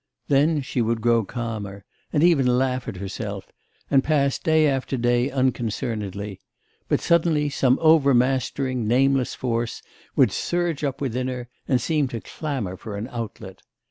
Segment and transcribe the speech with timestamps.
[0.29, 3.51] Then she would grow calmer, and even laugh at herself,
[3.91, 6.39] and pass day after day unconcernedly;
[6.87, 9.83] but suddenly some over mastering, nameless force
[10.15, 13.61] would surge up within her, and seem to clamour for an outlet.